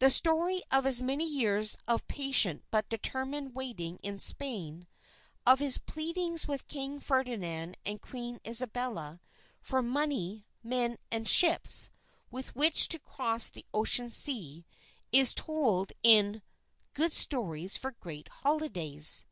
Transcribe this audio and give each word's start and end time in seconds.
The 0.00 0.10
story 0.10 0.64
of 0.72 0.82
his 0.84 1.00
many 1.00 1.24
years 1.24 1.78
of 1.86 2.08
patient 2.08 2.64
but 2.72 2.88
determined 2.88 3.54
waiting 3.54 3.98
in 4.02 4.18
Spain, 4.18 4.88
of 5.46 5.60
his 5.60 5.78
pleadings 5.78 6.48
with 6.48 6.66
King 6.66 6.98
Ferdinand 6.98 7.76
and 7.86 8.02
Queen 8.02 8.40
Isabella, 8.44 9.20
for 9.60 9.80
money, 9.80 10.48
men, 10.64 10.98
and 11.12 11.28
ships 11.28 11.90
with 12.28 12.56
which 12.56 12.88
to 12.88 12.98
cross 12.98 13.48
the 13.48 13.64
Ocean 13.72 14.10
Sea, 14.10 14.66
is 15.12 15.32
told 15.32 15.92
in 16.02 16.42
"Good 16.92 17.12
Stories 17.12 17.78
for 17.78 17.92
Great 17.92 18.26
Holidays." 18.42 19.24